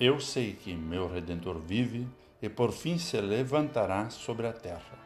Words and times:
Eu 0.00 0.18
sei 0.20 0.54
que 0.54 0.74
meu 0.74 1.06
Redentor 1.06 1.58
vive 1.58 2.08
e 2.40 2.48
por 2.48 2.72
fim 2.72 2.96
se 2.96 3.20
levantará 3.20 4.08
sobre 4.08 4.46
a 4.46 4.52
terra. 4.52 4.98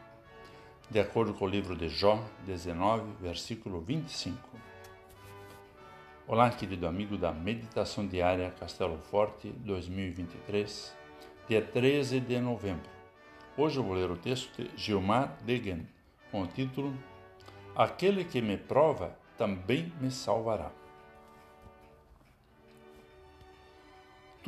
De 0.89 0.97
acordo 0.97 1.33
com 1.33 1.43
o 1.43 1.47
livro 1.47 1.75
de 1.75 1.89
Jó 1.89 2.23
19, 2.45 3.03
versículo 3.21 3.81
25. 3.81 4.37
Olá, 6.25 6.49
querido 6.49 6.87
amigo 6.87 7.17
da 7.17 7.33
Meditação 7.33 8.07
Diária 8.07 8.49
Castelo 8.57 8.97
Forte 8.97 9.49
2023, 9.49 10.95
dia 11.49 11.61
13 11.61 12.21
de 12.21 12.39
novembro. 12.39 12.89
Hoje 13.57 13.77
eu 13.77 13.83
vou 13.83 13.93
ler 13.93 14.09
o 14.09 14.17
texto 14.17 14.63
de 14.63 14.71
Gilmar 14.77 15.37
Degen, 15.43 15.85
com 16.31 16.43
o 16.43 16.47
título 16.47 16.95
Aquele 17.75 18.23
que 18.23 18.41
me 18.41 18.57
prova 18.57 19.17
também 19.37 19.91
me 19.99 20.09
salvará. 20.09 20.71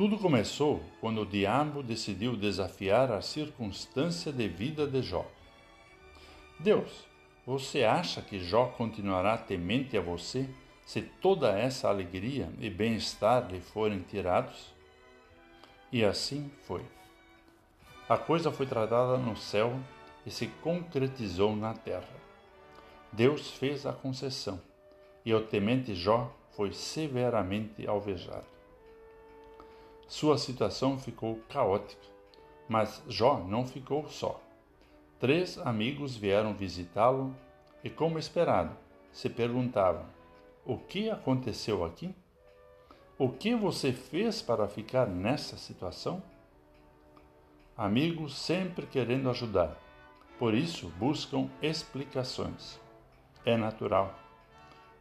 Tudo 0.00 0.16
começou 0.16 0.80
quando 0.98 1.20
o 1.20 1.26
diabo 1.26 1.82
decidiu 1.82 2.34
desafiar 2.34 3.12
a 3.12 3.20
circunstância 3.20 4.32
de 4.32 4.48
vida 4.48 4.86
de 4.86 5.02
Jó. 5.02 5.26
Deus, 6.58 7.06
você 7.44 7.84
acha 7.84 8.22
que 8.22 8.40
Jó 8.40 8.64
continuará 8.78 9.36
temente 9.36 9.98
a 9.98 10.00
você 10.00 10.48
se 10.86 11.02
toda 11.02 11.50
essa 11.50 11.90
alegria 11.90 12.48
e 12.58 12.70
bem-estar 12.70 13.52
lhe 13.52 13.60
forem 13.60 14.00
tirados? 14.00 14.74
E 15.92 16.02
assim 16.02 16.50
foi. 16.62 16.82
A 18.08 18.16
coisa 18.16 18.50
foi 18.50 18.64
tratada 18.64 19.18
no 19.18 19.36
céu 19.36 19.78
e 20.24 20.30
se 20.30 20.46
concretizou 20.62 21.54
na 21.54 21.74
terra. 21.74 22.08
Deus 23.12 23.50
fez 23.50 23.84
a 23.84 23.92
concessão 23.92 24.62
e 25.26 25.34
o 25.34 25.42
temente 25.42 25.94
Jó 25.94 26.34
foi 26.52 26.72
severamente 26.72 27.86
alvejado. 27.86 28.59
Sua 30.10 30.36
situação 30.36 30.98
ficou 30.98 31.38
caótica, 31.48 32.02
mas 32.68 33.00
Jó 33.06 33.38
não 33.46 33.64
ficou 33.64 34.08
só. 34.08 34.42
Três 35.20 35.56
amigos 35.58 36.16
vieram 36.16 36.52
visitá-lo 36.52 37.32
e, 37.84 37.88
como 37.88 38.18
esperado, 38.18 38.76
se 39.12 39.30
perguntavam: 39.30 40.04
O 40.66 40.76
que 40.76 41.08
aconteceu 41.08 41.84
aqui? 41.84 42.12
O 43.16 43.28
que 43.28 43.54
você 43.54 43.92
fez 43.92 44.42
para 44.42 44.66
ficar 44.66 45.06
nessa 45.06 45.56
situação? 45.56 46.20
Amigos 47.76 48.36
sempre 48.36 48.88
querendo 48.88 49.30
ajudar, 49.30 49.80
por 50.40 50.54
isso 50.54 50.88
buscam 50.98 51.48
explicações. 51.62 52.80
É 53.44 53.56
natural. 53.56 54.12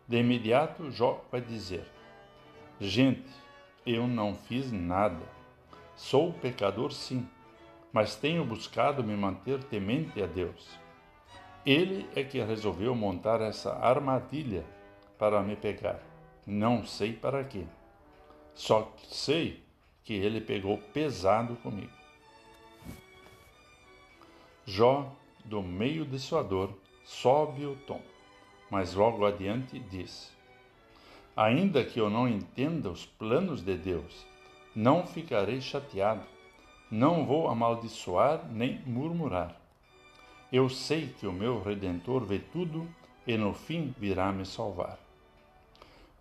De 0.07 0.19
imediato, 0.19 0.91
Jó 0.91 1.25
vai 1.31 1.41
dizer: 1.41 1.87
Gente, 2.79 3.48
eu 3.89 4.07
não 4.07 4.35
fiz 4.35 4.71
nada. 4.71 5.25
Sou 5.95 6.31
pecador, 6.33 6.91
sim, 6.91 7.27
mas 7.91 8.15
tenho 8.15 8.45
buscado 8.45 9.03
me 9.03 9.15
manter 9.15 9.63
temente 9.63 10.21
a 10.21 10.27
Deus. 10.27 10.77
Ele 11.65 12.07
é 12.15 12.23
que 12.23 12.41
resolveu 12.41 12.95
montar 12.95 13.41
essa 13.41 13.73
armadilha 13.73 14.65
para 15.17 15.41
me 15.41 15.55
pegar. 15.55 15.99
Não 16.45 16.85
sei 16.85 17.13
para 17.13 17.43
quê. 17.43 17.65
Só 18.53 18.93
sei 19.03 19.63
que 20.03 20.13
ele 20.13 20.39
pegou 20.39 20.77
pesado 20.77 21.55
comigo. 21.57 21.91
Jó, 24.65 25.11
do 25.43 25.63
meio 25.63 26.05
de 26.05 26.19
sua 26.19 26.43
dor, 26.43 26.77
sobe 27.03 27.65
o 27.65 27.75
tom, 27.87 28.01
mas 28.69 28.93
logo 28.93 29.25
adiante 29.25 29.79
diz: 29.79 30.31
Ainda 31.35 31.83
que 31.85 31.99
eu 31.99 32.09
não 32.09 32.27
entenda 32.27 32.89
os 32.89 33.05
planos 33.05 33.61
de 33.61 33.77
Deus, 33.77 34.25
não 34.75 35.05
ficarei 35.05 35.61
chateado, 35.61 36.23
não 36.91 37.25
vou 37.25 37.47
amaldiçoar 37.47 38.45
nem 38.51 38.81
murmurar. 38.85 39.55
Eu 40.51 40.67
sei 40.69 41.07
que 41.07 41.27
o 41.27 41.31
meu 41.31 41.61
Redentor 41.61 42.25
vê 42.25 42.39
tudo 42.39 42.87
e 43.25 43.37
no 43.37 43.53
fim 43.53 43.93
virá 43.97 44.31
me 44.31 44.45
salvar. 44.45 44.97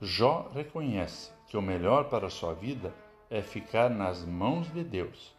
Jó 0.01 0.51
reconhece 0.55 1.33
que 1.49 1.57
o 1.57 1.63
melhor 1.63 2.05
para 2.05 2.31
sua 2.31 2.55
vida 2.55 2.95
é 3.31 3.43
ficar 3.43 3.91
nas 3.91 4.25
mãos 4.25 4.73
de 4.73 4.85
Deus, 4.85 5.35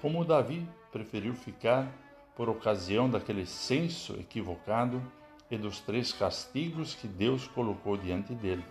como 0.00 0.24
Davi 0.24 0.68
preferiu 0.92 1.34
ficar 1.34 1.90
por 2.36 2.48
ocasião 2.48 3.08
daquele 3.08 3.46
senso 3.46 4.12
equivocado 4.20 5.02
e 5.50 5.56
dos 5.56 5.80
três 5.80 6.12
castigos 6.12 6.94
que 6.94 7.08
Deus 7.08 7.48
colocou 7.48 7.96
diante 7.96 8.34
dele 8.34 8.64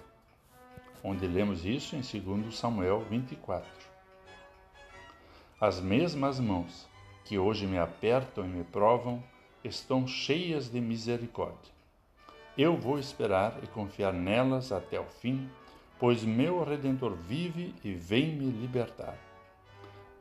onde 1.05 1.27
lemos 1.27 1.63
isso 1.63 1.95
em 1.95 2.01
2 2.01 2.55
Samuel 2.55 3.01
24. 3.01 3.69
As 5.61 5.79
mesmas 5.79 6.39
mãos 6.39 6.89
que 7.23 7.38
hoje 7.38 7.67
me 7.67 7.77
apertam 7.77 8.43
e 8.43 8.47
me 8.47 8.63
provam 8.63 9.23
estão 9.63 10.07
cheias 10.07 10.67
de 10.67 10.81
misericórdia. 10.81 11.71
Eu 12.57 12.75
vou 12.75 12.97
esperar 12.97 13.63
e 13.63 13.67
confiar 13.67 14.13
nelas 14.13 14.71
até 14.71 14.99
o 14.99 15.05
fim, 15.05 15.47
pois 15.99 16.23
meu 16.23 16.63
Redentor 16.63 17.13
vive 17.13 17.75
e 17.83 17.93
vem 17.93 18.35
me 18.35 18.49
libertar. 18.49 19.17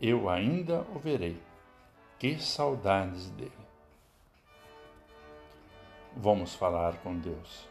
Eu 0.03 0.29
ainda 0.29 0.83
o 0.95 0.99
verei. 0.99 1.41
Que 2.19 2.39
saudades 2.39 3.31
dele! 3.31 3.53
Vamos 6.15 6.55
falar 6.55 6.99
com 6.99 7.19
Deus. 7.19 7.67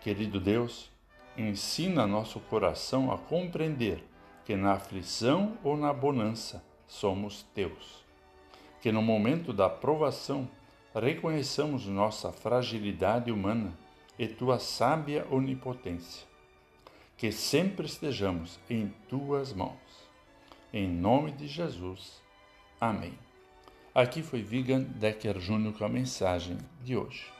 Querido 0.00 0.40
Deus, 0.40 0.90
ensina 1.38 2.06
nosso 2.06 2.40
coração 2.40 3.12
a 3.12 3.18
compreender 3.18 4.04
que 4.44 4.56
na 4.56 4.72
aflição 4.72 5.56
ou 5.62 5.76
na 5.76 5.92
bonança 5.92 6.64
somos 6.86 7.42
teus. 7.54 8.04
Que 8.80 8.90
no 8.90 9.02
momento 9.02 9.52
da 9.52 9.68
provação 9.68 10.48
reconheçamos 10.94 11.86
nossa 11.86 12.32
fragilidade 12.32 13.30
humana 13.30 13.72
e 14.18 14.26
tua 14.26 14.58
sábia 14.58 15.26
onipotência. 15.30 16.26
Que 17.16 17.30
sempre 17.30 17.86
estejamos 17.86 18.58
em 18.68 18.92
tuas 19.08 19.52
mãos. 19.52 20.08
Em 20.72 20.88
nome 20.88 21.32
de 21.32 21.46
Jesus. 21.46 22.22
Amém. 22.80 23.18
Aqui 23.94 24.22
foi 24.22 24.42
Vigan 24.42 24.82
Decker 24.82 25.38
Júnior 25.40 25.74
com 25.74 25.84
a 25.84 25.88
mensagem 25.88 26.56
de 26.84 26.96
hoje. 26.96 27.37